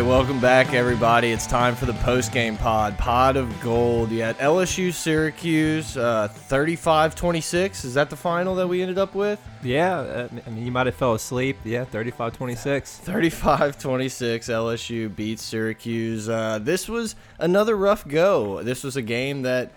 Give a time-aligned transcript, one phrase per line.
[0.00, 1.30] right, welcome back, everybody.
[1.30, 4.10] It's time for the post game pod, pod of gold.
[4.10, 7.84] You had LSU Syracuse, uh, 35-26.
[7.84, 9.38] Is that the final that we ended up with?
[9.62, 11.58] Yeah, uh, I mean, you might have fell asleep.
[11.64, 13.02] Yeah, 35-26.
[13.04, 14.48] 35-26.
[14.48, 16.30] LSU beats Syracuse.
[16.30, 18.62] Uh, this was another rough go.
[18.62, 19.70] This was a game that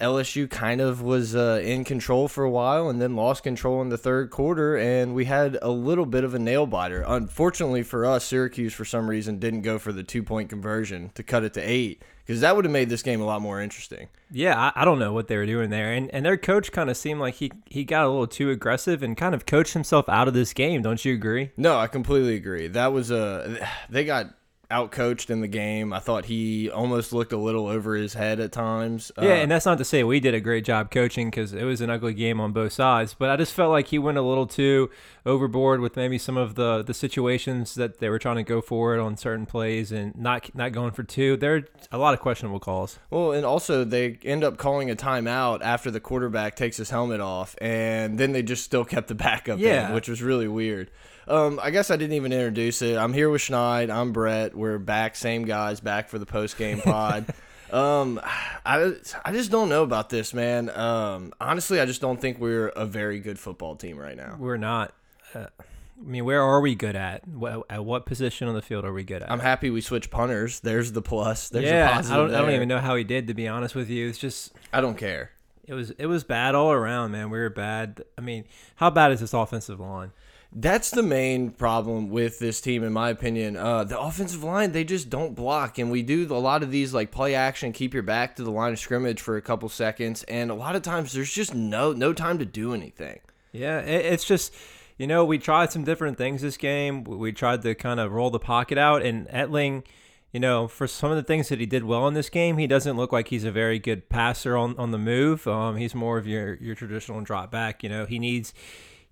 [0.00, 3.88] LSU kind of was uh, in control for a while and then lost control in
[3.88, 7.04] the third quarter, and we had a little bit of a nail biter.
[7.06, 11.22] Unfortunately for us, Syracuse, for some reason, didn't go for the two point conversion to
[11.22, 14.08] cut it to eight because that would have made this game a lot more interesting.
[14.30, 16.90] Yeah, I, I, don't know what they were doing there, and and their coach kind
[16.90, 20.08] of seemed like he he got a little too aggressive and kind of coached himself
[20.08, 20.82] out of this game.
[20.82, 21.52] Don't you agree?
[21.56, 22.66] No, I completely agree.
[22.66, 24.34] That was a they got
[24.70, 25.92] outcoached in the game.
[25.92, 29.12] I thought he almost looked a little over his head at times.
[29.16, 31.64] Yeah, uh, and that's not to say we did a great job coaching because it
[31.64, 33.14] was an ugly game on both sides.
[33.14, 34.90] But I just felt like he went a little too
[35.24, 38.94] overboard with maybe some of the the situations that they were trying to go for
[38.96, 41.36] it on certain plays and not not going for two.
[41.36, 42.98] There are a lot of questionable calls.
[43.10, 47.20] Well, and also they end up calling a timeout after the quarterback takes his helmet
[47.20, 49.88] off, and then they just still kept the backup yeah.
[49.88, 50.90] in, which was really weird.
[51.28, 52.96] Um, I guess I didn't even introduce it.
[52.96, 53.90] I'm here with Schneid.
[53.90, 54.56] I'm Brett.
[54.56, 57.26] We're back, same guys, back for the post game pod.
[57.72, 58.20] um,
[58.64, 60.70] I I just don't know about this, man.
[60.70, 64.36] Um, honestly, I just don't think we're a very good football team right now.
[64.38, 64.94] We're not.
[65.34, 67.26] Uh, I mean, where are we good at?
[67.26, 69.30] What, at what position on the field are we good at?
[69.30, 70.60] I'm happy we switched punters.
[70.60, 71.48] There's the plus.
[71.48, 73.26] There's yeah, I don't, I don't even know how he did.
[73.28, 75.32] To be honest with you, it's just I don't care.
[75.64, 77.30] It was it was bad all around, man.
[77.30, 78.04] We were bad.
[78.16, 78.44] I mean,
[78.76, 80.12] how bad is this offensive line?
[80.52, 83.56] That's the main problem with this team, in my opinion.
[83.56, 85.78] Uh, the offensive line, they just don't block.
[85.78, 88.50] And we do a lot of these like play action, keep your back to the
[88.50, 90.22] line of scrimmage for a couple seconds.
[90.24, 93.20] And a lot of times there's just no no time to do anything.
[93.52, 94.54] Yeah, it's just,
[94.98, 97.04] you know, we tried some different things this game.
[97.04, 99.02] We tried to kind of roll the pocket out.
[99.02, 99.84] And Etling,
[100.32, 102.66] you know, for some of the things that he did well in this game, he
[102.66, 105.46] doesn't look like he's a very good passer on, on the move.
[105.46, 107.82] Um, he's more of your, your traditional drop back.
[107.82, 108.52] You know, he needs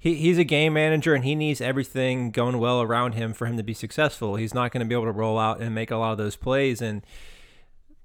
[0.04, 3.56] he, he's a game manager and he needs everything going well around him for him
[3.56, 4.36] to be successful.
[4.36, 6.36] He's not going to be able to roll out and make a lot of those
[6.36, 6.82] plays.
[6.82, 7.00] And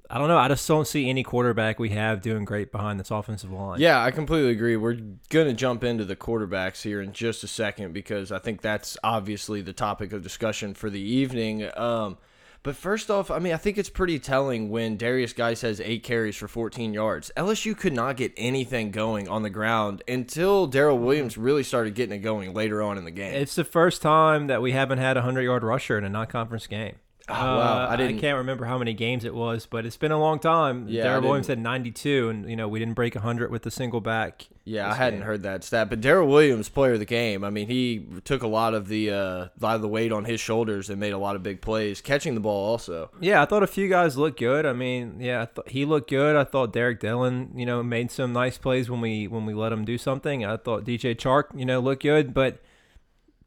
[0.10, 0.38] I don't know.
[0.38, 3.82] I just don't see any quarterback we have doing great behind this offensive line.
[3.82, 4.78] Yeah, I completely agree.
[4.78, 8.62] We're going to jump into the quarterbacks here in just a second because I think
[8.62, 11.70] that's obviously the topic of discussion for the evening.
[11.76, 12.18] Um,
[12.64, 16.04] but first off, I mean, I think it's pretty telling when Darius Guice says eight
[16.04, 17.32] carries for 14 yards.
[17.38, 22.16] LSU could not get anything going on the ground until Darrel Williams really started getting
[22.16, 23.34] it going later on in the game.
[23.34, 26.28] It's the first time that we haven't had a 100 yard rusher in a non
[26.28, 26.96] conference game.
[27.30, 30.12] Oh, wow, I, didn't, I can't remember how many games it was, but it's been
[30.12, 30.88] a long time.
[30.88, 34.48] Yeah, Williams had 92, and you know we didn't break 100 with the single back.
[34.66, 35.26] Yeah, I hadn't game.
[35.26, 37.44] heard that stat, but Darrel Williams, player of the game.
[37.44, 40.40] I mean, he took a lot of the uh, lot of the weight on his
[40.40, 43.10] shoulders and made a lot of big plays, catching the ball also.
[43.20, 44.66] Yeah, I thought a few guys looked good.
[44.66, 46.36] I mean, yeah, I he looked good.
[46.36, 49.72] I thought Derrick Dillon, you know, made some nice plays when we when we let
[49.72, 50.46] him do something.
[50.46, 52.60] I thought DJ Chark, you know, looked good, but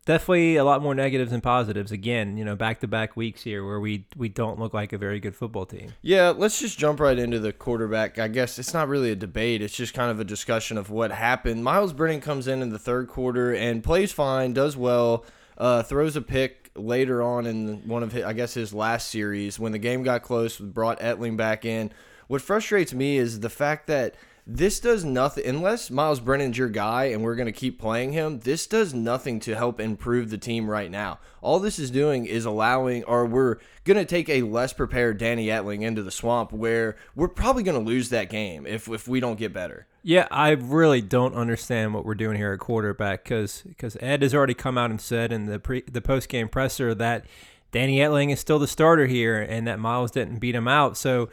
[0.05, 1.93] definitely a lot more negatives than positives.
[1.93, 4.99] Again, you know, back to back weeks here where we we don't look like a
[4.99, 5.93] very good football team.
[6.03, 8.19] Yeah, let's just jump right into the quarterback.
[8.19, 11.13] I guess it's not really a debate; it's just kind of a discussion of what
[11.13, 11.65] happened.
[11.65, 15.25] Myles Brennan comes in in the third quarter and plays fine, does well,
[15.59, 19.59] uh, throws a pick later on in one of his, I guess his last series
[19.59, 20.59] when the game got close.
[20.59, 21.93] Brought Etling back in.
[22.29, 24.15] What frustrates me is the fact that
[24.47, 28.41] this does nothing unless Myles Brennan's your guy and we're going to keep playing him.
[28.41, 31.21] This does nothing to help improve the team right now.
[31.41, 35.47] All this is doing is allowing, or we're going to take a less prepared Danny
[35.47, 39.21] Etling into the swamp where we're probably going to lose that game if, if we
[39.21, 39.87] don't get better.
[40.03, 44.35] Yeah, I really don't understand what we're doing here at quarterback because because Ed has
[44.35, 47.25] already come out and said in the pre the post game presser that
[47.71, 50.97] Danny Etling is still the starter here and that Myles didn't beat him out.
[50.97, 51.29] So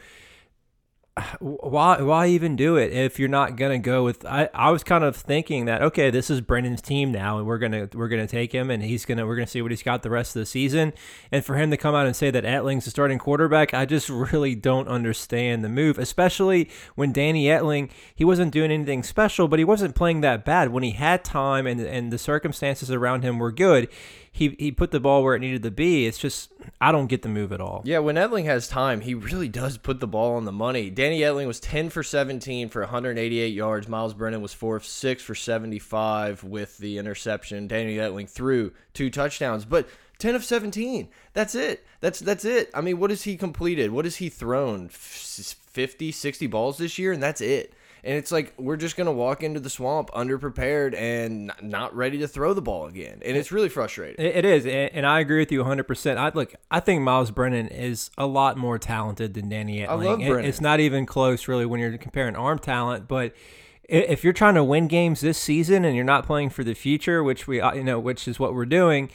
[1.40, 5.04] why why even do it if you're not gonna go with I, I was kind
[5.04, 8.52] of thinking that okay this is Brennan's team now and we're gonna we're gonna take
[8.52, 10.92] him and he's gonna we're gonna see what he's got the rest of the season.
[11.32, 14.08] And for him to come out and say that Etling's the starting quarterback I just
[14.32, 19.58] really don't understand the move especially when Danny Etling he wasn't doing anything special but
[19.58, 20.70] he wasn't playing that bad.
[20.70, 23.88] When he had time and and the circumstances around him were good
[24.32, 26.06] he he put the ball where it needed to be.
[26.06, 27.82] It's just I don't get the move at all.
[27.84, 30.88] Yeah, when Etling has time, he really does put the ball on the money.
[30.88, 33.88] Danny Etling was 10 for 17 for 188 yards.
[33.88, 37.66] Myles Brennan was 4 of 6 for 75 with the interception.
[37.66, 39.88] Danny Etling threw two touchdowns, but
[40.18, 41.08] 10 of 17.
[41.32, 41.84] That's it.
[42.00, 42.70] That's that's it.
[42.72, 43.90] I mean, what has he completed?
[43.90, 44.90] What has he thrown?
[44.90, 47.74] 50, 60 balls this year and that's it.
[48.04, 52.18] And it's like we're just going to walk into the swamp underprepared and not ready
[52.18, 53.20] to throw the ball again.
[53.24, 54.24] And it's really frustrating.
[54.24, 56.16] It is, and I agree with you 100%.
[56.16, 59.88] I look, I think Myles Brennan is a lot more talented than Danny Etling.
[59.88, 60.44] I love Brennan.
[60.44, 63.34] It's not even close really when you're comparing arm talent, but
[63.90, 67.24] if you're trying to win games this season and you're not playing for the future,
[67.24, 69.10] which we uh, you know, which is what we're doing,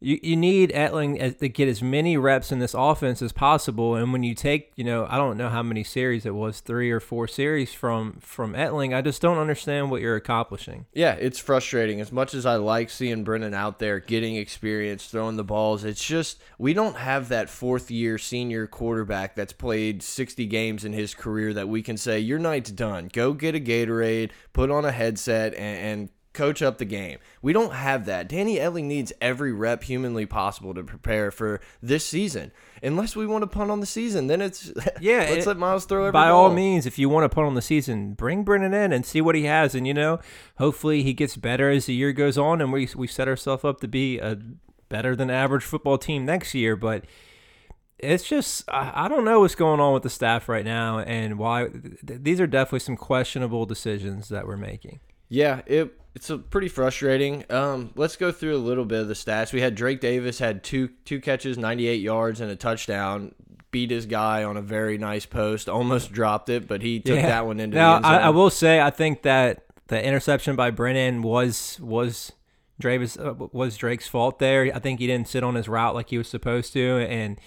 [0.00, 3.94] you, you need Etling to get as many reps in this offense as possible.
[3.94, 6.90] And when you take, you know, I don't know how many series it was, three
[6.90, 10.86] or four series from from Etling, I just don't understand what you're accomplishing.
[10.92, 12.00] Yeah, it's frustrating.
[12.00, 16.04] As much as I like seeing Brennan out there getting experience, throwing the balls, it's
[16.04, 21.14] just we don't have that fourth year senior quarterback that's played 60 games in his
[21.14, 23.08] career that we can say, your night's done.
[23.12, 27.18] Go get a Gatorade, put on a headset, and, and coach up the game.
[27.42, 28.28] We don't have that.
[28.28, 32.52] Danny Etling needs every rep humanly possible to prepare for this season.
[32.82, 35.26] Unless we want to punt on the season, then it's yeah.
[35.30, 36.44] let's it, let Myles throw every By ball.
[36.44, 39.20] all means, if you want to punt on the season, bring Brennan in and see
[39.20, 40.20] what he has, and you know,
[40.58, 43.80] hopefully he gets better as the year goes on, and we we set ourselves up
[43.80, 44.38] to be a
[44.88, 46.76] better than average football team next year.
[46.76, 47.04] But
[47.98, 51.68] it's just I, don't know what's going on with the staff right now, and why
[52.02, 55.00] these are definitely some questionable decisions that we're making.
[55.28, 57.44] Yeah, it it's a pretty frustrating.
[57.50, 59.52] Um, let's go through a little bit of the stats.
[59.52, 63.34] We had Drake Davis had two two catches, 98 yards, and a touchdown.
[63.70, 65.68] Beat his guy on a very nice post.
[65.68, 67.26] Almost dropped it, but he took yeah.
[67.26, 70.56] that one into now, the end I, I, will say, I think that the interception
[70.56, 72.32] by Brennan was was
[72.80, 74.74] Dravis uh, was Drake's fault there.
[74.74, 77.38] I think he didn't sit on his route like he was supposed to, and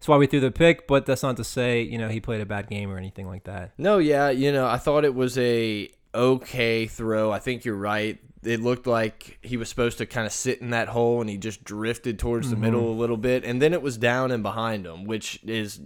[0.00, 0.88] that's why we threw the pick.
[0.88, 3.44] But that's not to say you know he played a bad game or anything like
[3.44, 3.70] that.
[3.78, 7.30] No, yeah, you know I thought it was a okay throw.
[7.30, 8.18] I think you're right.
[8.42, 11.36] It looked like he was supposed to kind of sit in that hole and he
[11.36, 12.64] just drifted towards the mm -hmm.
[12.64, 13.44] middle a little bit.
[13.44, 15.80] And then it was down and behind him, which is,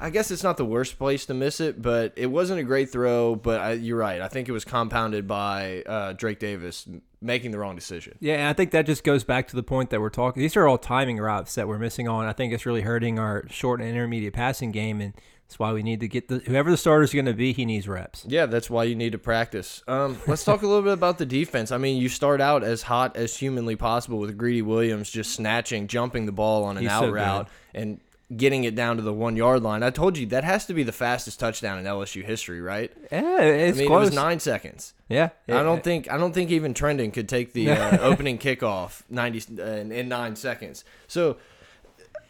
[0.00, 2.90] I guess it's not the worst place to miss it, but it wasn't a great
[2.90, 3.34] throw.
[3.34, 4.20] But I, you're right.
[4.20, 6.88] I think it was compounded by uh, Drake Davis
[7.20, 8.16] making the wrong decision.
[8.20, 10.42] Yeah, and I think that just goes back to the point that we're talking.
[10.42, 12.26] These are all timing routes that we're missing on.
[12.26, 15.00] I think it's really hurting our short and intermediate passing game.
[15.00, 15.14] And
[15.46, 17.52] that's why we need to get the whoever the starter is going to be.
[17.52, 18.24] He needs reps.
[18.26, 19.82] Yeah, that's why you need to practice.
[19.86, 21.70] Um, let's talk a little bit about the defense.
[21.70, 25.86] I mean, you start out as hot as humanly possible with Greedy Williams just snatching,
[25.86, 28.00] jumping the ball on an He's out so route, and
[28.34, 29.84] getting it down to the one yard line.
[29.84, 32.92] I told you that has to be the fastest touchdown in LSU history, right?
[33.12, 34.08] Yeah, it's I mean, close.
[34.08, 34.94] It was nine seconds.
[35.08, 39.02] Yeah, I don't think I don't think even Trindon could take the uh, opening kickoff
[39.08, 40.84] ninety uh, in nine seconds.
[41.06, 41.36] So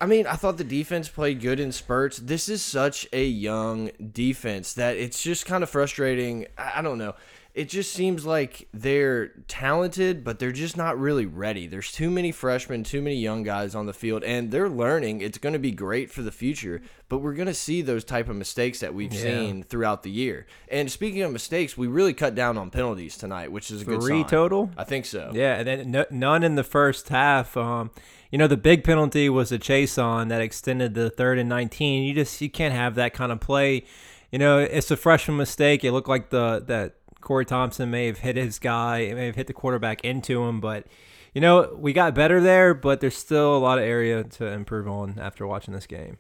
[0.01, 2.19] I mean, I thought the defense played good in spurts.
[2.19, 6.47] This is such a young defense that it's just kind of frustrating.
[6.59, 7.15] I don't know.
[7.55, 11.67] It just seems like they're talented, but they're just not really ready.
[11.67, 15.23] There's too many freshmen, too many young guys on the field, and they're learning.
[15.23, 18.29] It's going to be great for the future, but we're going to see those type
[18.29, 19.23] of mistakes that we've yeah.
[19.23, 20.47] seen throughout the year.
[20.69, 24.03] And speaking of mistakes, we really cut down on penalties tonight, which is a good
[24.03, 24.71] Three total?
[24.77, 25.31] I think so.
[25.33, 27.57] Yeah, and then none in the first half.
[27.57, 27.91] Um,
[28.31, 32.15] you know the big penalty was a Chaisson that extended the third and 19 you
[32.15, 33.85] just you can't have that kind of play
[34.31, 38.19] you know it's a freshman mistake it looked like the that corey thompson may have
[38.19, 40.87] hit his guy may have hit the quarterback into him but
[41.35, 44.89] you know we got better there but there's still a lot of area to improve
[44.89, 46.19] on after watching this game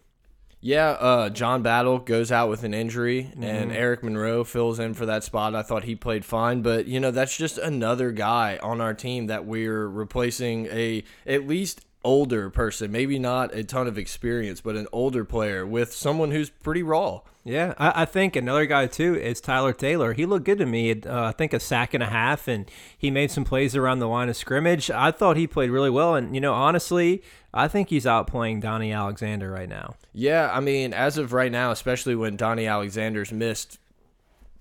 [0.66, 3.44] yeah, uh, John Battle goes out with an injury, mm -hmm.
[3.44, 5.54] and Eric Monroe fills in for that spot.
[5.54, 9.26] I thought he played fine, but you know that's just another guy on our team
[9.26, 14.76] that we're replacing a at least older person, maybe not a ton of experience, but
[14.76, 17.20] an older player with someone who's pretty raw.
[17.44, 20.14] Yeah, I, I think another guy too is Tyler Taylor.
[20.14, 21.02] He looked good to me.
[21.02, 24.08] Uh, I think a sack and a half, and he made some plays around the
[24.08, 24.90] line of scrimmage.
[24.90, 27.22] I thought he played really well, and you know, honestly,
[27.52, 29.96] I think he's outplaying Donnie Alexander right now.
[30.12, 33.78] Yeah, I mean, as of right now, especially when Donnie Alexander's missed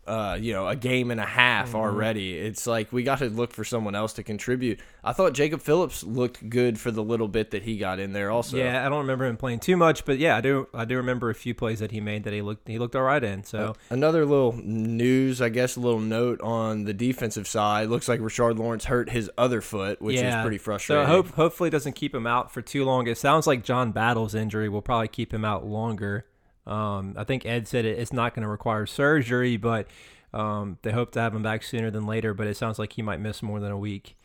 [0.07, 1.79] uh, you know, a game and a half mm -hmm.
[1.79, 2.37] already.
[2.37, 4.79] It's like we got to look for someone else to contribute.
[5.03, 8.29] I thought Jacob Phillips looked good for the little bit that he got in there.
[8.29, 10.67] Also, yeah, I don't remember him playing too much, but yeah, I do.
[10.73, 13.07] I do remember a few plays that he made that he looked he looked all
[13.13, 13.43] right in.
[13.43, 17.89] So uh, another little news, I guess, a little note on the defensive side.
[17.89, 20.39] Looks like Rashard Lawrence hurt his other foot, which yeah.
[20.39, 21.05] is pretty frustrating.
[21.05, 23.07] So hope hopefully doesn't keep him out for too long.
[23.07, 26.25] It sounds like John Battle's injury will probably keep him out longer.
[26.67, 29.87] Um, I think Ed said it, it's not going to require surgery, but
[30.33, 33.01] um, they hope to have him back sooner than later, but it sounds like he
[33.01, 34.17] might miss more than a week.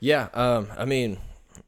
[0.00, 1.18] Yeah, um, I mean,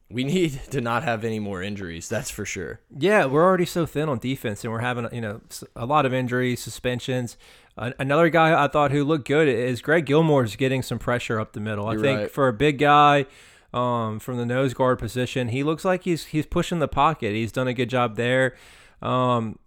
[0.09, 2.07] we need to not have any more injuries.
[2.07, 2.79] That's for sure.
[2.97, 5.41] Yeah, we're already so thin on defense, and we're having you know
[5.75, 7.37] a lot of injuries, suspensions.
[7.77, 11.53] Uh, another guy I thought who looked good is Greg Gilmore's getting some pressure up
[11.53, 11.91] the middle.
[11.91, 12.31] You're I think right.
[12.31, 13.25] for a big guy
[13.73, 17.33] um, from the nose guard position, he looks like he's he's pushing the pocket.
[17.33, 18.55] He's done a good job there.
[19.01, 19.57] Um,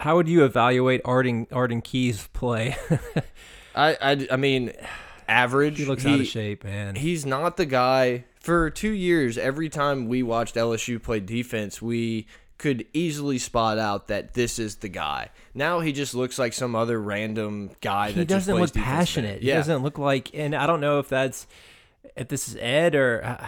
[0.00, 2.76] how would you evaluate Arden Arden Key's play?
[3.74, 4.72] I, I, I mean,
[5.28, 5.78] average.
[5.78, 6.96] He looks out of shape, man.
[6.96, 8.24] He's not the guy.
[8.40, 12.26] For two years, every time we watched LSU play defense, we
[12.56, 15.30] could easily spot out that this is the guy.
[15.54, 18.10] Now he just looks like some other random guy.
[18.10, 19.42] he that doesn't plays look passionate.
[19.42, 21.46] Yeah, He doesn't look like, and I don't know if that's
[22.16, 23.46] if this is Ed or uh,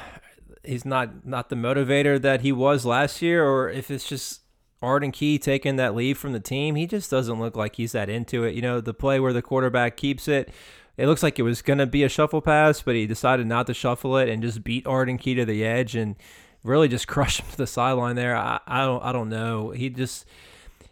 [0.64, 4.41] he's not not the motivator that he was last year, or if it's just
[4.82, 6.74] Arden Key taking that leave from the team.
[6.74, 8.54] He just doesn't look like he's that into it.
[8.54, 10.52] You know, the play where the quarterback keeps it.
[10.96, 13.66] It looks like it was going to be a shuffle pass, but he decided not
[13.68, 16.16] to shuffle it and just beat Arden Key to the edge and
[16.64, 18.36] really just crushed him to the sideline there.
[18.36, 19.70] I, I don't I don't know.
[19.70, 20.26] He just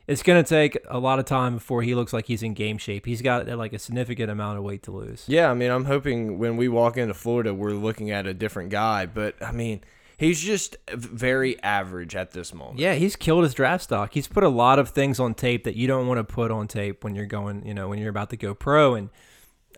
[0.06, 2.78] it's going to take a lot of time before he looks like he's in game
[2.78, 3.06] shape.
[3.06, 5.24] He's got like a significant amount of weight to lose.
[5.28, 8.70] Yeah, I mean, I'm hoping when we walk into Florida, we're looking at a different
[8.70, 9.06] guy.
[9.06, 9.82] But I mean,
[10.20, 12.78] he's just very average at this moment.
[12.78, 14.12] Yeah, he's killed his draft stock.
[14.12, 16.68] He's put a lot of things on tape that you don't want to put on
[16.68, 18.94] tape when you're going, you know, when you're about to go pro.
[18.94, 19.08] And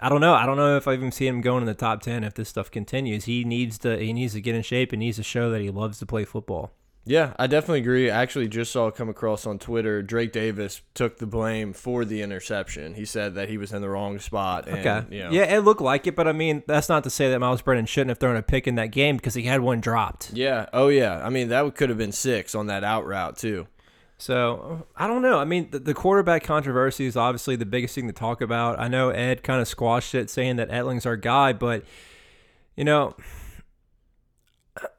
[0.01, 0.35] I don't know.
[0.35, 2.49] I don't know if I even see him going in the top ten if this
[2.49, 3.27] stuff continues.
[3.27, 3.97] He needs to.
[3.97, 6.25] He needs to get in shape and needs to show that he loves to play
[6.25, 6.73] football.
[7.05, 8.11] Yeah, I definitely agree.
[8.11, 10.03] I actually just saw it come across on Twitter.
[10.03, 12.95] Drake Davis took the blame for the interception.
[12.95, 14.69] He said that he was in the wrong spot.
[14.69, 15.17] And, Okay.
[15.17, 17.41] You know, Yeah, it looked like it, but I mean, that's not to say that
[17.41, 20.33] Myles Brennan shouldn't have thrown a pick in that game because he had one dropped.
[20.33, 20.67] Yeah.
[20.73, 21.21] Oh, yeah.
[21.25, 23.67] I mean, that could have been six on that out route, too.
[24.17, 25.41] So I don't know.
[25.41, 28.79] I mean, the, the quarterback controversy is obviously the biggest thing to talk about.
[28.79, 31.83] I know Ed kind of squashed it, saying that Etling's our guy, but
[32.77, 33.17] you know,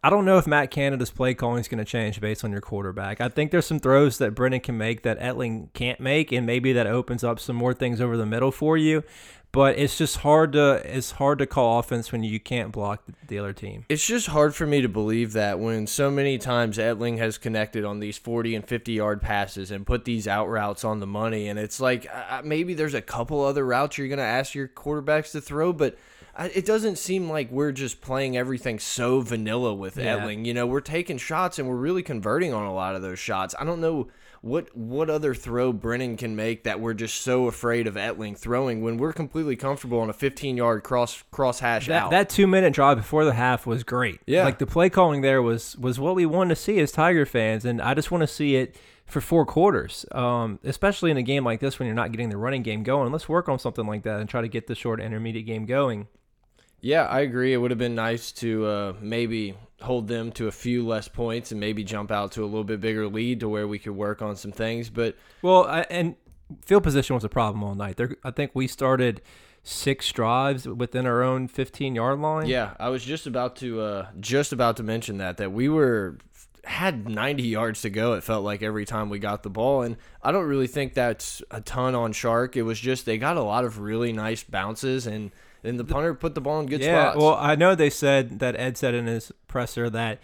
[0.03, 2.61] I don't know if Matt Canada's play calling is going to change based on your
[2.61, 3.19] quarterback.
[3.19, 6.73] I think there's some throws that Brennan can make that Etling can't make, and maybe
[6.73, 9.03] that opens up some more things over the middle for you.
[9.51, 13.37] But it's just hard to it's hard to call offense when you can't block the
[13.37, 13.85] other team.
[13.87, 17.85] It's just hard for me to believe that when so many times Etling has connected
[17.85, 21.49] on these 40 and 50 yard passes and put these out routes on the money.
[21.49, 24.67] And it's like uh, maybe there's a couple other routes you're going to ask your
[24.67, 25.99] quarterbacks to throw, but
[26.39, 30.17] it doesn't seem like we're just playing everything so vanilla with Yeah.
[30.19, 30.45] Etling.
[30.45, 33.53] You know, we're taking shots and we're really converting on a lot of those shots.
[33.59, 34.07] I don't know
[34.41, 38.81] what what other throw Brennan can make that we're just so afraid of Etling throwing
[38.81, 42.11] when we're completely comfortable on a 15 yard cross cross hash That out.
[42.11, 44.19] that two minute drive before the half was great.
[44.25, 44.43] Yeah.
[44.43, 47.63] like the play calling there was was what we wanted to see as Tiger fans,
[47.63, 48.75] and I just want to see it
[49.05, 50.05] for four quarters.
[50.11, 53.11] Um, especially in a game like this when you're not getting the running game going.
[53.13, 56.07] Let's work on something like that and try to get the short intermediate game going.
[56.83, 57.53] Yeah, I agree.
[57.53, 61.51] It would have been nice to uh, maybe hold them to a few less points
[61.51, 64.21] and maybe jump out to a little bit bigger lead to where we could work
[64.21, 64.89] on some things.
[64.89, 66.15] But Well, I, and
[66.65, 67.95] field position was a problem all night.
[67.95, 69.21] There, I think we started
[69.63, 72.47] six drives within our own 15 yard line.
[72.47, 76.17] yeah, I was just about to uh, just about to mention that that we were
[76.65, 78.13] had 90 yards to go.
[78.13, 81.41] It felt like every time we got the ball, and I don't really think that's
[81.49, 82.57] a ton on Chark.
[82.57, 85.31] It was just they got a lot of really nice bounces and.
[85.63, 87.17] And the punter put the ball in good yeah, spots.
[87.17, 90.19] well, I know they said that Ed said in his presser that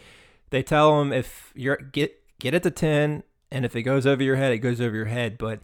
[0.50, 4.22] they tell him if you're get get it to ten, and if it goes over
[4.22, 5.38] your head, it goes over your head.
[5.38, 5.62] But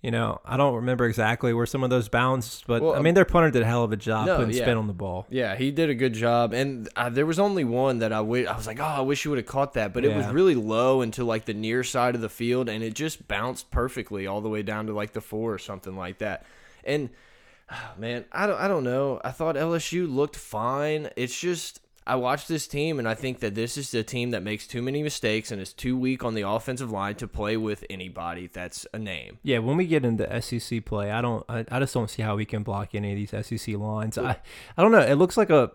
[0.00, 3.14] you know, I don't remember exactly where some of those bounced, but Well, I mean,
[3.14, 4.62] their punter did a hell of a job no, putting yeah.
[4.62, 5.26] spin on the ball.
[5.28, 8.48] Yeah, he did a good job, and uh, there was only one that I wi-
[8.48, 10.54] I was like, oh, I wish you would have caught that, but it was really
[10.54, 14.40] low into like the near side of the field, and it just bounced perfectly all
[14.40, 16.46] the way down to like the four or something like that.
[16.84, 17.10] And
[17.98, 19.20] man, I don't, I don't know.
[19.24, 21.10] I thought LSU looked fine.
[21.16, 24.42] It's just I watched this team, and I think that this is a team that
[24.42, 27.84] makes too many mistakes and is too weak on the offensive line to play with
[27.90, 29.38] anybody that's a name.
[29.42, 32.36] Yeah, when we get into SEC play, I don't, I, I just don't see how
[32.36, 34.16] we can block any of these SEC lines.
[34.16, 34.38] I,
[34.76, 35.00] I don't know.
[35.00, 35.70] It looks like a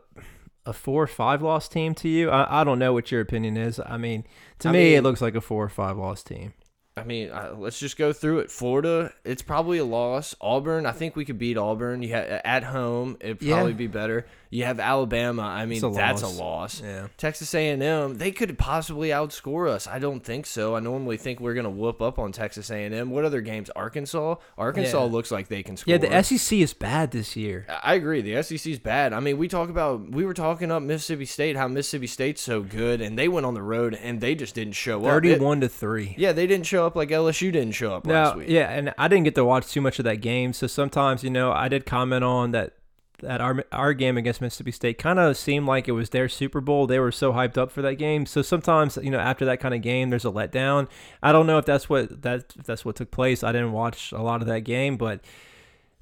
[0.66, 2.30] a four or five loss team to you.
[2.30, 3.82] I, I don't know what your opinion is.
[3.86, 4.24] I mean,
[4.60, 6.54] to I me, mean- it looks like a four or five loss team.
[6.96, 8.52] I mean, uh, let's just go through it.
[8.52, 10.36] Florida, it's probably a loss.
[10.40, 12.04] Auburn, I think we could beat Auburn.
[12.04, 13.56] You at home, it'd Yeah.
[13.56, 14.28] probably be better.
[14.52, 15.42] You have Alabama.
[15.42, 16.38] I mean, a that's loss.
[16.38, 16.82] a loss.
[16.84, 17.08] Yeah.
[17.18, 19.88] Texas A&M, they could possibly outscore us.
[19.88, 20.76] I don't think so.
[20.76, 23.10] I normally think we're gonna whoop up on Texas A&M.
[23.10, 23.72] What other games?
[23.76, 24.36] Arkansas.
[24.56, 25.12] Arkansas Yeah.
[25.12, 25.94] looks like they can score.
[25.94, 27.66] Yeah, the SEC is bad this year.
[27.84, 28.22] I agree.
[28.22, 29.14] The SEC is bad.
[29.14, 32.62] I mean, we talk about we were talking up Mississippi State, how Mississippi State's so
[32.62, 35.06] good, and they went on the road and they just didn't show up.
[35.06, 36.14] Thirty-one to three.
[36.20, 38.50] yeah, they didn't show up like LSU didn't show up last week.
[38.50, 41.30] yeah, and I didn't get to watch too much of that game, so sometimes you
[41.30, 42.74] know I did comment on that.
[43.20, 46.60] That our our game against Mississippi State kind of seemed like it was their Super
[46.60, 46.88] Bowl.
[46.88, 48.26] They were so hyped up for that game.
[48.26, 50.90] So sometimes you know after that kind of game, there's a letdown.
[51.22, 53.42] I don't know if that's what that if that's what took place.
[53.42, 55.22] I didn't watch a lot of that game, but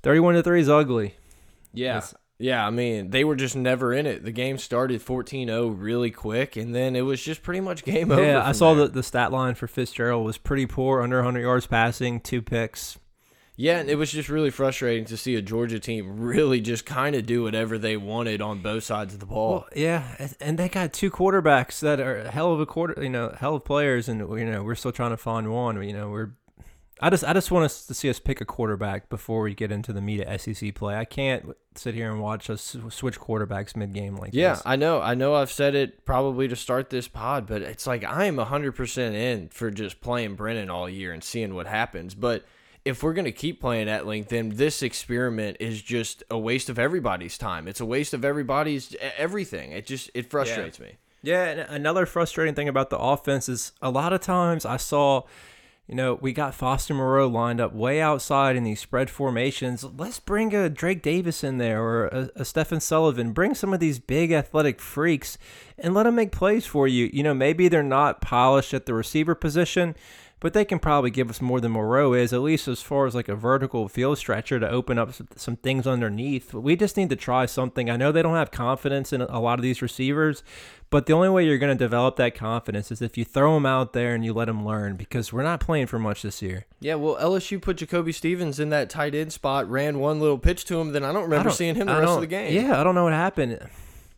[0.02, 1.14] thirty-one to three is ugly.
[1.74, 1.98] Yeah.
[1.98, 4.24] It's- Yeah, I mean, they were just never in it.
[4.24, 8.24] The game started 14-0 really quick, and then it was just pretty much game over.
[8.24, 11.68] Yeah, I saw the the stat line for Fitzgerald was pretty poor, under 100 yards
[11.68, 12.98] passing, two picks.
[13.58, 17.16] Yeah, and it was just really frustrating to see a Georgia team really just kind
[17.16, 19.52] of do whatever they wanted on both sides of the ball.
[19.52, 23.36] Well, yeah, and they got two quarterbacks that are hell of a quarter, you know,
[23.38, 25.82] hell of players, and you know we're still trying to find one.
[25.84, 26.32] You know, we're
[27.02, 29.72] I just I just want us to see us pick a quarterback before we get
[29.72, 30.96] into the meat of SEC play.
[30.96, 34.40] I can't sit here and watch us switch quarterbacks mid game like this.
[34.40, 34.64] yeah, this.
[34.66, 35.02] I know.
[35.02, 38.38] I know I've said it probably to start this pod, but it's like I am
[38.38, 42.14] 100% in for just playing Brennan all year and seeing what happens.
[42.14, 42.46] But
[42.86, 46.78] if we're going to keep playing Etling, then this experiment is just a waste of
[46.78, 47.68] everybody's time.
[47.68, 49.72] It's a waste of everybody's everything.
[49.72, 50.86] It just it frustrates yeah.
[50.86, 50.92] me.
[51.24, 55.24] Yeah, and another frustrating thing about the offense is a lot of times I saw
[55.88, 59.84] you know, we got Foster Moreau lined up way outside in these spread formations.
[59.84, 63.34] Let's bring a Drake Davis in there or a, a Stephen Sullivan.
[63.34, 65.38] Bring some of these big athletic freaks
[65.78, 67.10] and let them make plays for you.
[67.12, 69.96] You know, maybe they're not polished at the receiver position,
[70.42, 73.14] but they can probably give us more than Moreau is, at least as far as
[73.14, 76.52] like a vertical field stretcher to open up some, some things underneath.
[76.54, 77.92] We just need to try something.
[77.92, 80.44] I know they don't have confidence in a lot of these receivers,
[80.90, 83.68] but the only way you're going to develop that confidence is if you throw them
[83.68, 86.66] out there and you let them learn because we're not playing for much this year.
[86.80, 90.66] Yeah, well, LSU put Jacoby Stevens in that tight end spot, ran one little pitch
[90.66, 92.54] to him, then I don't remember I don't, seeing him the rest of the game.
[92.54, 93.70] Yeah, I don't know what happened.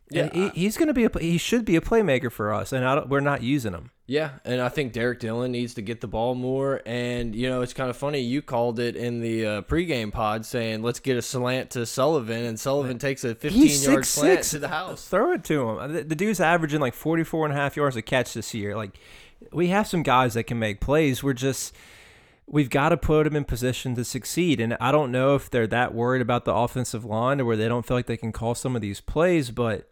[0.10, 3.10] Yeah, he, he's going to be a he should be a playmaker for us, and
[3.10, 3.92] we're not using him.
[4.06, 6.82] Yeah, and I think Derrick Dillon needs to get the ball more.
[6.86, 8.20] And you know, it's kind of funny.
[8.20, 12.44] You called it in the uh, pregame pod saying, "Let's get a slant to Sullivan,"
[12.44, 14.52] and Sullivan takes a 15-yard slant six.
[14.52, 15.08] to the house.
[15.08, 15.94] Throw it to him.
[15.94, 18.76] The, the dude's averaging like 44 and a half yards a catch this year.
[18.76, 19.00] Like,
[19.54, 21.24] we have some guys that can make plays.
[21.24, 21.74] We're just
[22.46, 24.60] we've got to put them in position to succeed.
[24.60, 27.70] And I don't know if they're that worried about the offensive line or where they
[27.70, 29.90] don't feel like they can call some of these plays, but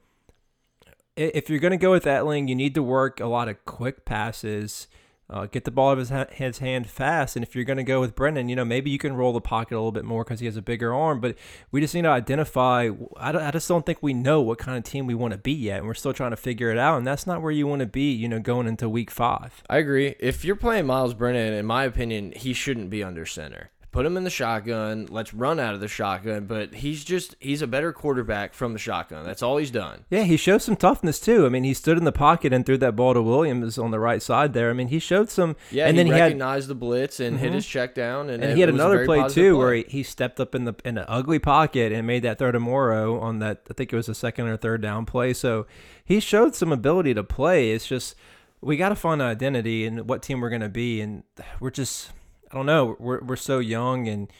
[1.15, 4.05] if you're going to go with Etling, you need to work a lot of quick
[4.05, 4.87] passes,
[5.29, 7.35] uh, get the ball out of his, his hand fast.
[7.35, 9.41] And if you're going to go with Brennan, you know, maybe you can roll the
[9.41, 11.21] pocket a little bit more because he has a bigger arm.
[11.21, 11.37] But
[11.71, 12.89] we just need to identify.
[13.17, 15.53] I, I just don't think we know what kind of team we want to be
[15.53, 15.79] yet.
[15.79, 16.97] And we're still trying to figure it out.
[16.97, 19.63] And that's not where you want to be, you know, going into week five.
[19.69, 20.15] I agree.
[20.19, 24.17] If you're playing Myles Brennan, in my opinion, he shouldn't be under center put him
[24.17, 25.07] in the shotgun.
[25.09, 26.45] Let's run out of the shotgun.
[26.45, 29.25] But he's just he's a better quarterback from the shotgun.
[29.25, 30.05] That's all he's done.
[30.09, 31.45] Yeah, he showed some toughness too.
[31.45, 33.99] I mean, he stood in the pocket and threw that ball to Williams on the
[33.99, 34.69] right side there.
[34.69, 35.55] I mean, he showed some.
[35.71, 37.39] Yeah, and he then he recognized the blitz and mm -hmm.
[37.39, 37.55] hit mm-hmm.
[37.55, 39.51] his check down, and, and he had another play too play.
[39.51, 42.51] where he, he stepped up in the in an ugly pocket and made that throw
[42.51, 43.57] to Moreau on that.
[43.69, 45.33] I think it was a second or third down play.
[45.33, 45.65] So
[46.03, 47.71] he showed some ability to play.
[47.71, 48.17] It's just
[48.61, 51.23] we got to find an identity and what team we're going to be, and
[51.59, 52.11] we're just
[52.51, 52.95] I don't know.
[52.99, 54.31] We're we're so young and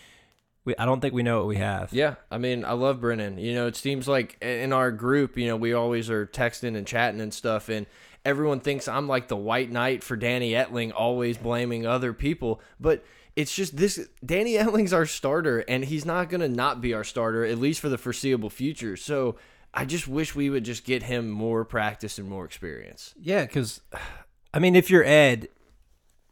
[0.63, 1.91] we, I don't think we know what we have.
[1.91, 3.38] Yeah, I mean, I love Brennan.
[3.39, 6.86] You know, it seems like in our group, you know, we always are texting and
[6.86, 7.88] chatting and stuff, and
[8.24, 12.62] everyone thinks I'm like the white knight for Danny Etling, always blaming other people.
[12.80, 13.04] But
[13.36, 17.04] it's just this Danny Etling's our starter, and he's not going to not be our
[17.04, 18.95] starter, at least for the foreseeable future.
[18.97, 19.38] So
[19.74, 23.15] I just wish we would just get him more practice and more experience.
[23.19, 23.82] Yeah, because,
[24.54, 25.47] I mean, if you're Ed,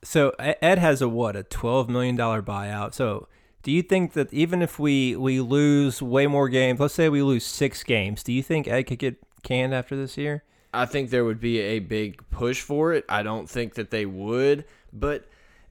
[0.04, 2.94] so Ed has a what, a $12 million buyout.
[2.94, 3.28] So
[3.64, 7.22] do you think that even if we we lose way more games, let's say we
[7.22, 10.44] lose six games, do you think Ed could get canned after this year?
[10.74, 13.04] I think there would be a big push for it.
[13.10, 15.28] I don't think that they would, but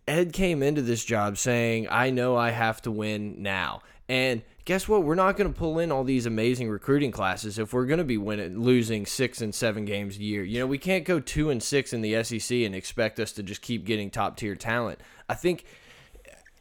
[0.07, 4.87] Ed came into this job saying, "I know I have to win now." And guess
[4.87, 5.03] what?
[5.03, 8.05] We're not going to pull in all these amazing recruiting classes if we're going to
[8.05, 10.45] be winning, losing six and seven games a year.
[10.45, 13.43] You know, we can't go two and six in the SEC and expect us to
[13.43, 15.01] just keep getting top tier talent.
[15.27, 15.65] I think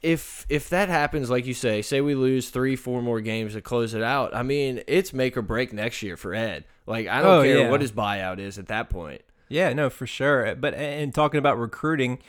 [0.02, 3.62] if if that happens, like you say, say we lose three, four more games to
[3.62, 4.34] close it out.
[4.34, 6.64] I mean, it's make or break next year for Ed.
[6.86, 7.70] Like I don't oh, care yeah.
[7.70, 9.22] what his buyout is at that point.
[9.50, 10.56] Yeah, no, for sure.
[10.56, 12.20] But and talking about recruiting,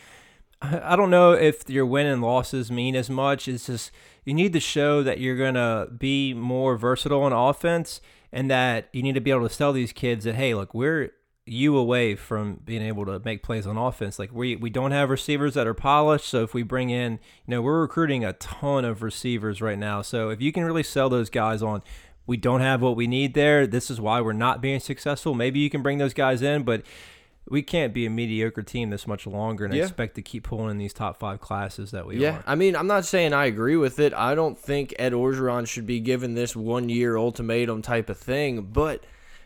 [0.61, 3.47] I don't know if your win and losses mean as much.
[3.47, 3.93] It's just
[4.25, 8.01] you need to show that you're gonna be more versatile on offense,
[8.33, 11.13] and that you need to be able to tell these kids that hey, look, we're
[11.47, 14.19] you away from being able to make plays on offense.
[14.19, 17.51] Like we we don't have receivers that are polished, so if we bring in, you
[17.53, 20.03] know, we're recruiting a ton of receivers right now.
[20.03, 21.83] So if you can really sell those guys on
[22.27, 23.67] we don't have what we need there.
[23.67, 25.35] This is why we're not being successful.
[25.35, 26.83] Maybe you can bring those guys in, but
[27.51, 29.83] we can't be a mediocre team this much longer and yeah.
[29.83, 32.37] expect to keep pulling in these top five classes that we yeah.
[32.37, 32.45] are.
[32.47, 34.13] I mean, I'm not saying I agree with it.
[34.15, 38.63] I don't think Ed Orgeron should be given this one year ultimatum type of thing,
[38.73, 39.05] but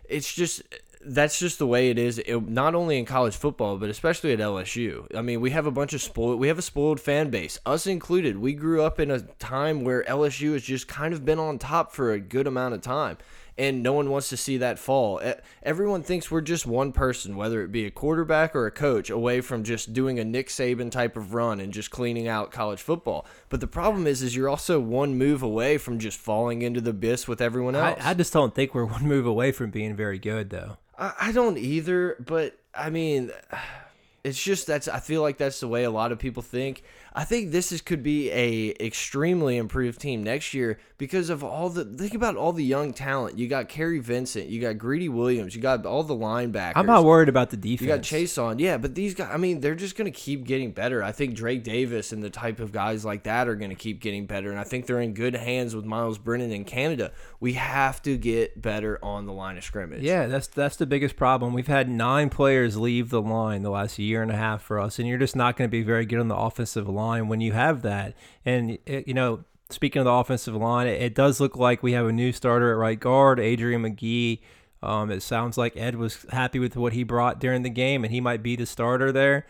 [0.09, 0.62] it's just
[1.05, 2.19] that's just the way it is.
[2.19, 5.07] It, not only in college football, but especially at LSU.
[5.17, 6.38] I mean, we have a bunch of spoiled.
[6.38, 8.38] We have a spoiled fan base, us included.
[8.38, 11.93] We grew up in a time where LSU has just kind of been on top
[11.93, 13.19] for a good amount of time,
[13.59, 15.21] and no one wants to see that fall.
[15.62, 19.41] Everyone thinks we're just one person, whether it be a quarterback or a coach, away
[19.41, 23.27] from just doing a Nick Saban type of run and just cleaning out college football.
[23.49, 26.91] But the problem is, is you're also one move away from just falling into the
[26.91, 27.99] abyss with everyone else.
[28.01, 30.79] I, I just don't think we're one move away from being very good, though.
[30.99, 33.31] I, I don't either, but I mean,
[34.25, 36.85] it's just that's I feel like that's the way a lot of people think.
[37.14, 41.68] I think this is could be a extremely improved team next year because of all
[41.68, 43.37] the think about all the young talent.
[43.37, 46.72] You got Kary Vincent, you got Greedy Williams, you got all the linebackers.
[46.77, 47.83] I'm not worried about the defense.
[47.83, 50.72] You got Chaisson, yeah, but these guys, I mean, they're just going to keep getting
[50.72, 51.03] better.
[51.03, 54.01] I think Drake Davis and the type of guys like that are going to keep
[54.01, 57.12] getting better, and I think they're in good hands with Myles Brennan in Canada.
[57.40, 60.03] We have to get better on the line of scrimmage.
[60.03, 61.53] Yeah, that's that's the biggest problem.
[61.53, 64.98] We've had nine players leave the line the last year and a half for us,
[64.98, 67.41] and you're just not going to be very good on the offensive line line when
[67.41, 68.15] you have that.
[68.45, 71.93] And, it, you know, speaking of the offensive line, it, it, does look like we
[71.93, 74.43] have a new starter at right guard, Adrian Magee.
[74.83, 78.12] Um, it sounds like Ed was happy with what he brought during the game, and
[78.12, 79.47] he might be the starter there.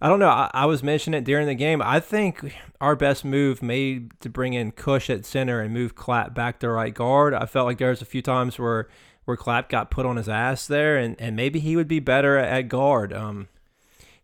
[0.00, 0.28] I don't know.
[0.28, 1.80] I, I, was mentioning it during the game.
[1.80, 6.34] I think our best move made to bring in Cush at center and move Clapp
[6.34, 7.32] back to right guard.
[7.32, 8.88] I felt like there was a few times where
[9.24, 12.38] where Clapp got put on his ass there, and, and maybe he would be better
[12.38, 13.12] at guard.
[13.12, 13.48] Um,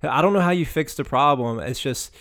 [0.02, 1.58] I don't know how you fix the problem.
[1.58, 2.14] It's just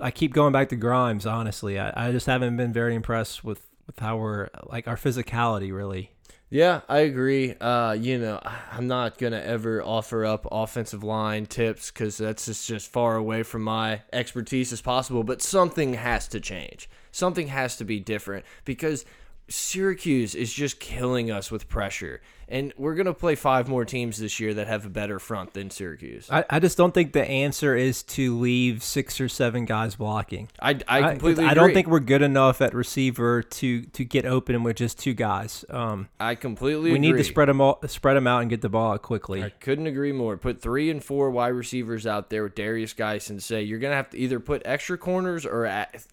[0.00, 1.26] I keep going back to Grimes.
[1.26, 5.72] Honestly, I, I just haven't been very impressed with with how we're like our physicality
[5.72, 6.12] really.
[6.50, 7.54] Yeah, I agree.
[7.60, 8.40] Uh, you know,
[8.72, 13.42] I'm not gonna ever offer up offensive line tips because that's just, just far away
[13.42, 15.24] from my expertise as possible.
[15.24, 16.88] But something has to change.
[17.12, 19.04] Something has to be different because
[19.48, 22.22] Syracuse is just killing us with pressure.
[22.50, 25.52] And we're going to play five more teams this year that have a better front
[25.52, 26.28] than Syracuse.
[26.30, 30.48] I, I just don't think the answer is to leave six or seven guys blocking.
[30.58, 34.24] I, I completely I, I don't think we're good enough at receiver to to get
[34.24, 35.64] open with just two guys.
[35.68, 36.92] Um, I completely agree.
[36.92, 37.12] We agree.
[37.12, 39.44] need to spread them, all, spread them out and get the ball out quickly.
[39.44, 40.38] I couldn't agree more.
[40.38, 43.92] Put three and four wide receivers out there with Darius Guice and say you're going
[43.92, 45.66] to have to either put extra corners or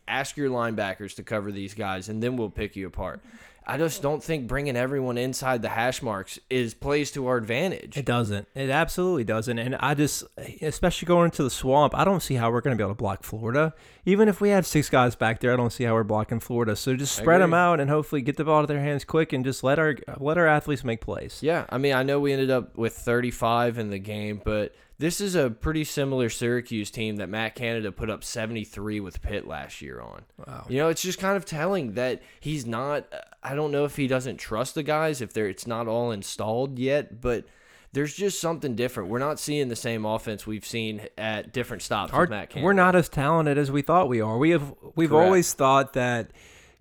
[0.08, 3.21] ask your linebackers to cover these guys, and then we'll pick you apart.
[3.67, 7.97] I just don't think bringing everyone inside the hash marks is plays to our advantage.
[7.97, 8.47] It doesn't.
[8.54, 9.58] It absolutely doesn't.
[9.58, 10.23] And I just,
[10.62, 12.97] especially going into the swamp, I don't see how we're going to be able to
[12.97, 13.73] block Florida.
[14.06, 16.75] Even if we had six guys back there, I don't see how we're blocking Florida.
[16.75, 19.43] So just spread them out and hopefully get the ball to their hands quick and
[19.43, 21.39] just let our let our athletes make plays.
[21.41, 25.20] Yeah, I mean, I know we ended up with 35 in the game, but this
[25.20, 29.82] is a pretty similar Syracuse team that Matt Canada put up 73 with Pitt last
[29.82, 30.24] year on.
[30.48, 30.66] Wow.
[30.70, 33.06] You know, it's just kind of telling that he's not
[33.44, 36.80] I don't know if he doesn't trust the guys if they're it's not all installed
[36.80, 37.46] yet, but
[37.92, 39.10] there's just something different.
[39.10, 42.66] We're not seeing the same offense we've seen at different stops Our, with Matt Canada.
[42.66, 44.38] We're not as talented as we thought we are.
[44.38, 45.26] We have we've Correct.
[45.26, 46.32] always thought that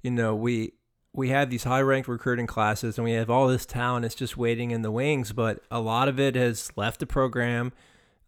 [0.03, 0.75] you know, we
[1.13, 4.37] we have these high ranked recruiting classes and we have all this talent it's just
[4.37, 7.73] waiting in the wings, but a lot of it has left the program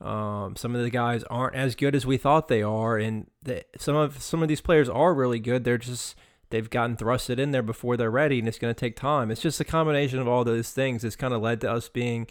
[0.00, 3.64] um, some of the guys aren't as good as we thought they are, and the,
[3.78, 5.64] some of some of these players are really good.
[5.64, 6.16] They're just
[6.50, 9.30] they've gotten thrusted in there before they're ready, and it's going to take time.
[9.30, 12.26] It's just a combination of all those things that's kind of led to us being,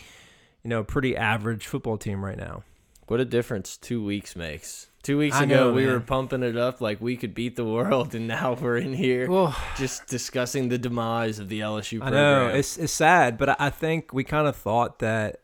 [0.64, 2.64] you know, a pretty average football team right now.
[3.08, 4.88] What a difference two weeks makes.
[5.04, 7.66] Two weeks I ago, know, we were pumping it up like we could beat the
[7.66, 12.14] world, and now we're in here well, just discussing the demise of the LSU program.
[12.14, 15.42] I know it's it's sad, but I think we kind of thought that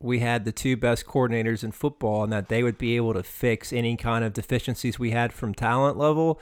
[0.00, 3.22] we had the two best coordinators in football and that they would be able to
[3.22, 6.40] fix any kind of deficiencies we had from talent level.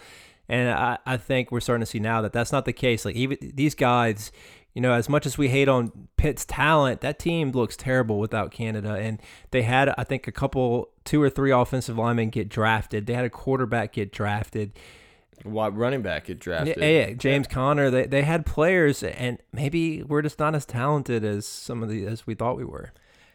[0.49, 3.05] And I, I think we're starting to see now that that's not the case.
[3.05, 4.33] Like even these guys,
[4.75, 8.51] you know, as much as we hate on Pitt's talent, that team looks terrible without
[8.51, 8.95] Canada.
[8.95, 13.07] And they had, I think, a couple, two or three offensive linemen get drafted.
[13.07, 14.73] They had a quarterback get drafted.
[15.45, 16.77] What running back get drafted?
[16.79, 17.55] Yeah, yeah James yeah.
[17.55, 17.91] Conner.
[17.91, 22.07] They they had players, and maybe we're just not as talented as some of the
[22.07, 22.93] as we thought we were.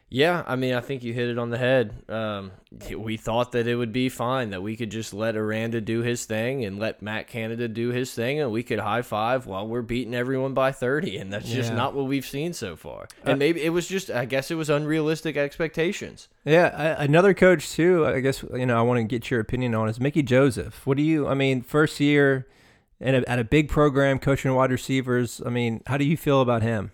[0.10, 1.92] Yeah, I mean, I think you hit it on the head.
[2.08, 2.52] Um,
[2.96, 6.24] we thought that it would be fine that we could just let Aranda do his
[6.24, 9.82] thing and let Matt Canada do his thing, and we could high five while we're
[9.82, 13.10] beating everyone by thirty, and that's just not what we've seen so far.
[13.24, 16.30] And uh, maybe it was just, I guess, it was unrealistic expectations.
[16.46, 18.06] Yeah, another coach too.
[18.06, 20.88] I guess you know I want to get your opinion on is Mickey Joseph.
[20.88, 21.28] What do you?
[21.28, 22.48] I mean, first year
[23.00, 25.42] and at a big program coaching wide receivers.
[25.46, 26.92] I mean, how do you feel about him?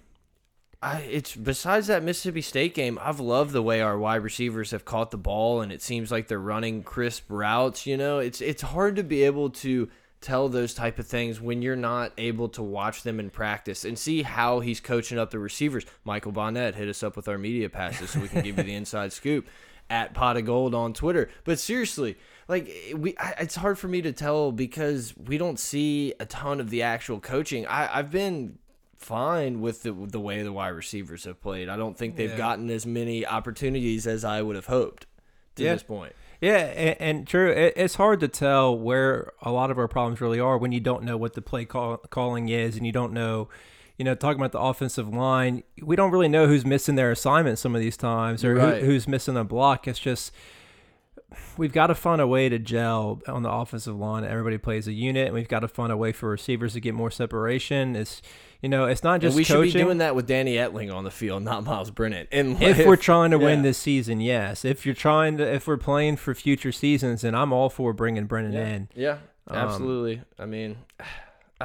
[0.83, 4.83] I, it's besides that Mississippi State game, I've loved the way our wide receivers have
[4.83, 7.87] caught the ball, and it seems like they're running crisp routes.
[7.87, 11.61] You know, it's it's hard to be able to tell those type of things when
[11.61, 15.39] you're not able to watch them in practice and see how he's coaching up the
[15.39, 15.85] receivers.
[16.03, 18.75] Michael Bonnet hit us up with our media passes so we can give you the
[18.75, 19.47] inside scoop
[19.89, 21.29] at pot of gold on Twitter.
[21.45, 22.17] But seriously,
[22.49, 26.25] like eh, we, I, it's hard for me to tell because we don't see a
[26.25, 27.65] ton of the actual coaching.
[27.67, 28.57] I, I've been
[29.03, 31.69] fine with the the way the wide receivers have played.
[31.69, 32.37] I don't think they've Yeah.
[32.37, 35.05] gotten as many opportunities as I would have hoped
[35.55, 35.73] to Yeah.
[35.73, 36.13] this point.
[36.41, 37.51] Yeah, and, and true.
[37.51, 40.79] It, it's hard to tell where a lot of our problems really are when you
[40.81, 43.47] don't know what the play call, calling is, and you don't know,
[43.97, 45.63] you know, talking about the offensive line.
[45.81, 48.81] We don't really know who's missing their assignment some of these times, or Right.
[48.81, 49.87] who, who's missing a block.
[49.87, 50.33] It's just
[51.57, 54.23] we've got to find a way to gel on the offensive line.
[54.23, 56.93] Everybody plays a unit, and we've got to find a way for receivers to get
[56.93, 57.95] more separation.
[57.95, 58.21] It's
[58.63, 61.03] you know, it's not And just we should be doing that with Danny Etling on
[61.03, 62.27] the field, not Myles Brennan.
[62.31, 64.63] And if we're trying to win this season, yes.
[64.63, 68.25] If you're trying to, if we're playing for future seasons, then I'm all for bringing
[68.25, 68.87] Brennan yeah, in.
[68.95, 70.21] yeah, Um, absolutely.
[70.39, 70.77] I mean,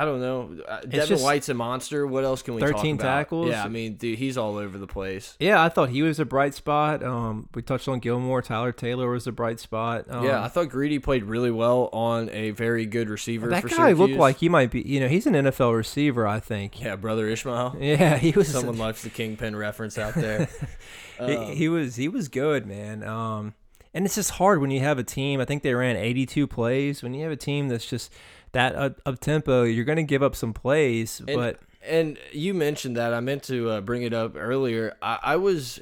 [0.00, 0.56] I don't know.
[0.66, 2.06] Uh, Devin just White's a monster.
[2.06, 3.02] What else can we talk 13 about?
[3.04, 3.48] tackles.
[3.50, 5.36] Yeah, I mean, dude, he's all over the place.
[5.40, 7.02] Yeah, I thought he was a bright spot.
[7.02, 8.40] Um, we touched on Gilmore.
[8.42, 10.04] Tyler Taylor was a bright spot.
[10.08, 13.48] Um, yeah, I thought Greedy played really well on a very good receiver.
[13.48, 14.82] that for guy looked like he might be.
[14.82, 16.26] You know, he's an NFL receiver.
[16.26, 16.80] I think.
[16.80, 17.76] yeah, brother Ishmael.
[17.80, 18.48] Yeah, he was.
[18.48, 20.48] Someone likes the kingpin reference out there.
[21.18, 23.02] he, Um, he was he was good, man.
[23.02, 23.54] Um,
[23.94, 25.40] and it's just hard when you have a team.
[25.40, 27.02] I think they ran 82 plays.
[27.02, 28.12] When you have a team that's just
[28.52, 31.20] that up, up tempo, you're going to give up some plays.
[31.26, 33.14] And- but And you mentioned that.
[33.14, 34.96] I meant to uh, bring it up earlier.
[35.00, 35.80] I, I was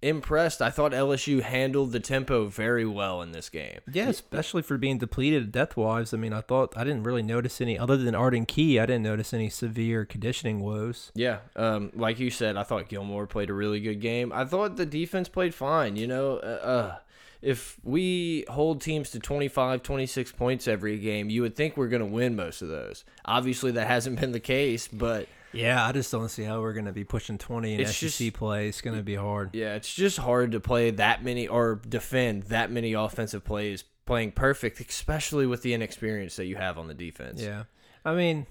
[0.00, 0.62] impressed.
[0.62, 3.80] I thought LSU handled the tempo very well in this game.
[3.92, 6.14] yeah, especially for being depleted depth wise.
[6.14, 8.78] I mean, I thought I didn't really notice any other than Arden Key.
[8.78, 11.10] I didn't notice any severe conditioning woes.
[11.16, 14.32] Yeah, um, like you said, I thought Gilmore played a really good game.
[14.32, 15.96] I thought the defense played fine.
[15.96, 16.96] You know, uh, uh,
[17.40, 22.00] if we hold teams to 25, 26 points every game, you would think we're going
[22.00, 23.04] to win most of those.
[23.24, 26.86] Obviously, that hasn't been the case, but Yeah, I just don't see how we're going
[26.86, 28.68] to be pushing 20 in It's SEC just- play.
[28.68, 29.50] It's going to be hard.
[29.54, 34.32] yeah, it's just hard to play that many or defend that many offensive plays playing
[34.32, 37.40] perfect, especially with the inexperience that you have on the defense.
[37.42, 37.64] Yeah.
[38.04, 38.46] I mean,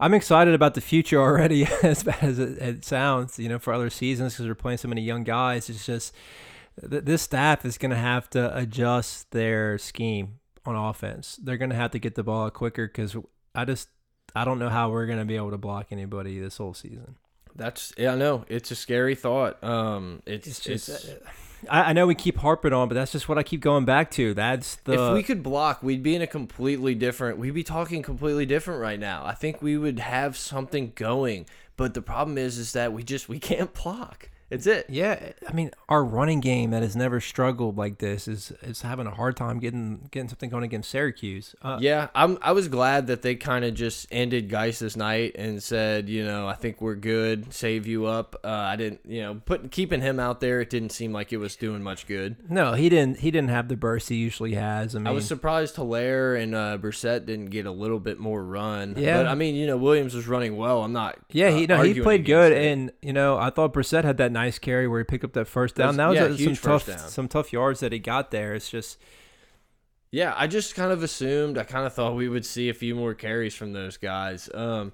[0.00, 3.72] I'm excited about the future already, as bad as it, it sounds, you know, for
[3.72, 5.70] other seasons because we're playing so many young guys.
[5.70, 6.12] It's just
[6.80, 11.38] th- this staff is going to have to adjust their scheme on offense.
[11.42, 13.16] They're going to have to get the ball quicker because
[13.54, 13.88] I just,
[14.34, 17.16] I don't know how we're going to be able to block anybody this whole season.
[17.56, 18.44] That's yeah, I know.
[18.48, 19.62] It's a scary thought.
[19.62, 21.06] Um, it's It's it's, just,
[21.70, 24.10] I, I know we keep harping on, but that's just what I keep going back
[24.12, 24.34] to.
[24.34, 25.10] That's the.
[25.10, 27.38] if we could block, we'd be in a completely different.
[27.38, 29.24] We'd be talking completely different right now.
[29.24, 33.28] I think we would have something going, but the problem is, is that we just
[33.28, 34.30] we can't block.
[34.50, 34.86] It's it.
[34.88, 39.06] Yeah, I mean, our running game that has never struggled like this is is having
[39.06, 41.54] a hard time getting getting something going against Syracuse.
[41.62, 42.38] Uh, Yeah, I'm.
[42.42, 46.24] I was glad that they kind of just ended Guice this night and said, you
[46.24, 47.52] know, I think we're good.
[47.52, 48.36] Save you up.
[48.44, 50.60] Uh, I didn't, you know, put keeping him out there.
[50.60, 52.36] It didn't seem like it was doing much good.
[52.50, 53.20] No, he didn't.
[53.20, 54.94] He didn't have the burst he usually has.
[54.94, 58.44] I mean, I was surprised Helaire and uh, Brossette didn't get a little bit more
[58.44, 58.94] run.
[58.96, 59.16] Yeah.
[59.16, 60.82] but I mean, you know, Williams was running well.
[60.84, 61.18] I'm not.
[61.30, 62.72] yeah, he uh, no, he played good, it.
[62.72, 65.46] and you know, I thought Brossette had that nice carry where he picked up that
[65.48, 65.96] first down.
[65.96, 66.98] That's- That was yeah, a, some tough down.
[66.98, 68.54] some tough yards that he got there.
[68.54, 68.98] It's just
[70.10, 71.56] Yeah, I just kind of assumed.
[71.58, 74.50] I kind of thought we would see a few more carries from those guys.
[74.52, 74.92] Um,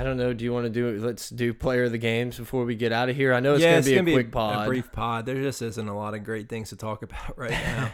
[0.00, 0.32] I don't know.
[0.32, 1.04] Do you want to do?
[1.04, 3.34] Let's do player of the games before we get out of here.
[3.34, 4.64] I know it's yeah, gonna it's be gonna a quick be pod.
[4.64, 5.26] a brief pod.
[5.26, 7.90] There just isn't a lot of great things to talk about right now.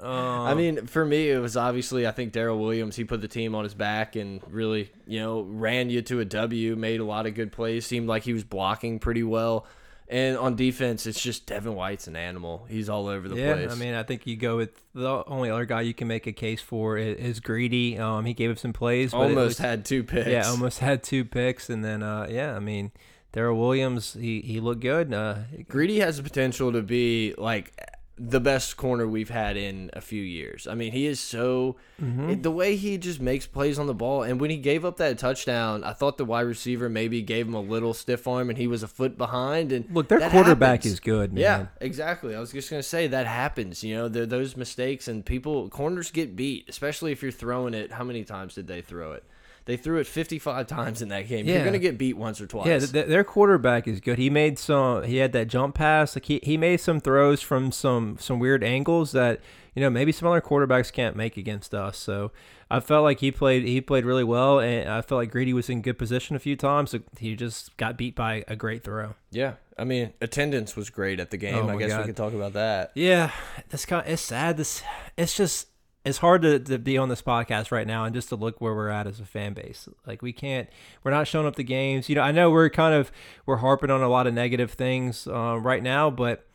[0.00, 2.94] um, I mean, for me, it was obviously I think Darrel Williams.
[2.94, 6.24] He put the team on his back and really, you know, ran you to a
[6.24, 6.76] W.
[6.76, 7.84] Made a lot of good plays.
[7.84, 9.66] Seemed like he was blocking pretty well.
[10.10, 12.66] And on defense, it's just Devin White's an animal.
[12.68, 13.70] He's all over the yeah, place.
[13.70, 16.32] I mean, I think you go with the only other guy you can make a
[16.32, 17.98] case for is, Greedy.
[17.98, 20.28] Um, he gave up some plays, but almost was- had two picks.
[20.28, 22.90] Yeah, almost had two picks, and then uh, yeah, I mean,
[23.32, 25.12] Darrel Williams, he he looked good.
[25.12, 27.74] Uh, Greedy has the potential to be like
[28.18, 30.66] the best corner we've had in a few years.
[30.66, 32.30] I mean, he is so Mm-hmm.
[32.30, 34.22] it- the way he just makes plays on the ball.
[34.22, 37.54] And when he gave up that touchdown, I thought the wide receiver maybe gave him
[37.54, 39.72] a little stiff arm, and he was a foot behind.
[39.72, 40.92] And look, their quarterback happens.
[40.94, 41.42] is good, man.
[41.42, 42.36] Yeah, exactly.
[42.36, 43.82] I was just gonna say that happens.
[43.82, 47.90] You know, those mistakes, and people corners get beat, especially if you're throwing it.
[47.92, 49.24] How many times did they throw it?
[49.68, 51.44] They threw it 55 times in that game.
[51.46, 52.66] You're gonna get beat once or twice.
[52.66, 54.16] Yeah, th- th- their quarterback is good.
[54.16, 55.02] He made some.
[55.04, 56.16] He had that jump pass.
[56.16, 59.42] Like he, he made some throws from some some weird angles that
[59.74, 61.98] you know maybe some other quarterbacks can't make against us.
[61.98, 62.32] So
[62.70, 65.68] I felt like he played he played really well, and I felt like Greedy was
[65.68, 66.92] in good position a few times.
[66.92, 69.16] So he just got beat by a great throw.
[69.30, 71.54] Yeah, I mean, attendance was great at the game.
[71.54, 72.00] Oh I guess God.
[72.00, 72.92] we could talk about that.
[72.94, 73.32] Yeah,
[73.68, 74.06] that's kind.
[74.06, 74.56] Of, it's sad.
[74.56, 74.82] This
[75.18, 75.66] it's just
[76.04, 78.74] it's hard to, to be on this podcast right now and just to look where
[78.74, 79.88] we're at as a fan base.
[80.06, 80.68] Like we can't,
[81.04, 82.08] we're not showing up the games.
[82.08, 83.12] You know, I know we're kind of
[83.46, 86.46] we're harping on a lot of negative things uh, right now, but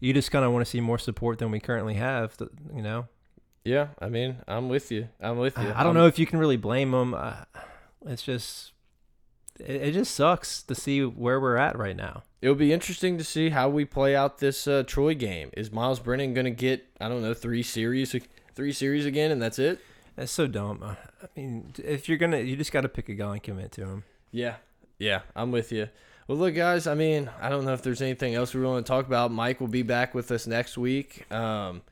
[0.00, 2.36] you just kind of want to see more support than we currently have.
[2.36, 3.08] th- You know,
[3.64, 5.08] Yeah, I mean, I'm with you.
[5.20, 5.72] I'm with you.
[5.74, 7.14] I don't know if you can really blame them.
[7.14, 7.44] Uh,
[8.06, 8.72] it's just
[9.58, 12.22] it, it just sucks to see where we're at right now.
[12.40, 15.50] It'll be interesting to see how we play out this uh, Troy game.
[15.56, 18.14] Is Myles Brennan going to get I don't know three series,
[18.58, 19.78] three series again, and that's it?
[20.16, 20.82] That's so dumb.
[20.82, 23.82] I mean, if you're gonna, you just got to pick a guy and commit to
[23.82, 24.02] him.
[24.32, 24.56] Yeah,
[24.98, 25.86] yeah, I'm with you.
[26.26, 26.88] Well, look, guys.
[26.88, 29.30] I mean, I don't know if there's anything else we want to talk about.
[29.30, 31.32] Mike will be back with us next week.
[31.32, 31.82] Um,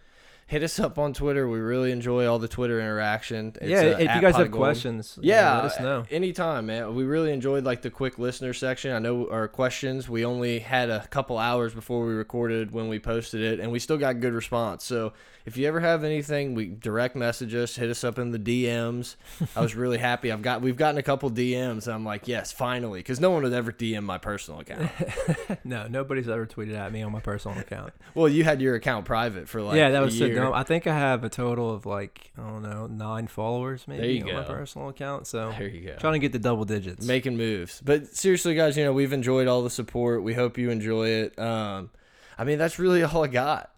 [0.47, 1.49] hit us up on Twitter.
[1.49, 3.53] We really enjoy all the Twitter interaction.
[3.61, 6.05] It's, yeah, uh, if you guys have questions, yeah, let us know.
[6.11, 6.95] Anytime, man.
[6.95, 8.93] We really enjoyed like the quick listener section.
[8.93, 10.09] I know our questions.
[10.09, 13.81] We only had a couple hours before we recorded when we posted it, and we
[13.81, 14.85] still got good response.
[14.85, 15.13] So
[15.47, 19.15] if you ever have anything, we direct message us, hit us up in the DMs.
[19.55, 20.31] I was really happy.
[20.33, 21.93] I've got we've gotten a couple DMs.
[21.93, 24.91] I'm like, yes, finally, because no one would ever DM my personal account.
[25.65, 27.93] no, nobody's ever tweeted at me on my personal account.
[28.15, 30.53] well, you had your account private for like yeah, that was so dumb.
[30.55, 34.29] I think I have a total of like I don't know nine followers maybe on
[34.29, 34.35] go.
[34.35, 35.27] my personal account.
[35.27, 37.81] So there you go, trying to get the double digits, making moves.
[37.85, 40.23] But seriously, guys, you know we've enjoyed all the support.
[40.23, 41.39] We hope you enjoy it.
[41.39, 41.91] Um,
[42.39, 43.71] I mean that's really all I got.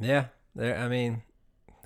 [0.00, 0.76] Yeah, there.
[0.76, 1.22] I mean,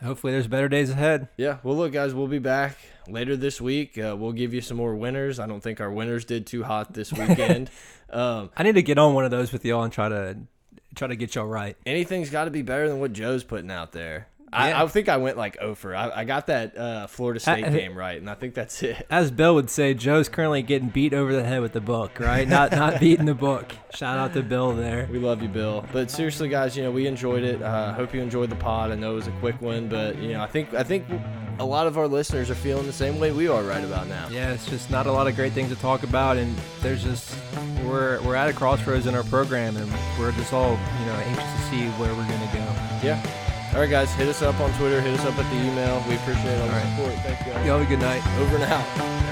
[0.03, 1.29] hopefully there's better days ahead.
[1.37, 1.59] Yeah.
[1.63, 2.77] Well, look, guys, we'll be back
[3.09, 3.97] later this week.
[3.99, 5.39] Uh, we'll give you some more winners.
[5.39, 7.71] I don't think our winners did too hot this weekend.
[8.11, 10.39] um, I need to get on one of those with y'all and try to
[10.95, 11.77] try to get y'all right.
[11.87, 14.29] Anything's got to be better than what Joe's putting out there.
[14.53, 15.95] I, I, think I went like over.
[15.95, 19.07] I, I got that uh, Florida State I, game right, and I think that's it.
[19.11, 22.49] As Bill would say, Joe's currently getting beat over the head with the book, right?
[22.49, 23.73] Not not beating the book.
[23.95, 25.09] Shout out to Bill there.
[25.11, 25.87] We love you, Bill.
[25.93, 27.63] But seriously, guys, you know we enjoyed it.
[27.63, 28.91] Uh, hope you enjoyed the pod.
[28.91, 31.07] I know it was a quick one, but you know I think I think
[31.61, 34.29] a lot of our listeners are feeling the same way we are right about now.
[34.31, 37.37] Yeah, it's just not a lot of great things to talk about, and there's just
[37.91, 41.45] we're we're at a crossroads in our program, and we're just all you know anxious
[41.45, 42.65] to see where we're gonna go.
[43.03, 43.21] Yeah.
[43.75, 45.01] All right, guys, hit us up on Twitter.
[45.01, 46.03] Hit us up at the email.
[46.09, 47.15] We appreciate all the all support.
[47.23, 47.53] Thank you.
[47.69, 48.27] Y'all have a good night.
[48.39, 49.30] Over and out.